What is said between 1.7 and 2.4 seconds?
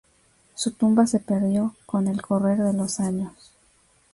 con el